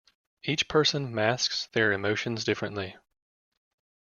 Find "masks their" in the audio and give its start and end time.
1.13-1.91